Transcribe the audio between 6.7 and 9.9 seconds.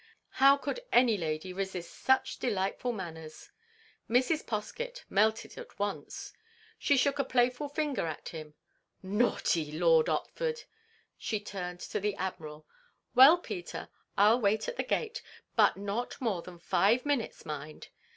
She shook a playful finger at him. "Naughty